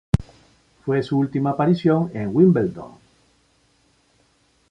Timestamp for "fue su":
0.83-1.19